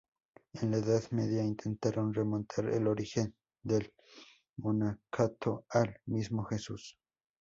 [0.53, 3.93] En la Edad Media intentaron remontar el origen del
[4.57, 6.97] monacato al mismo Jesús.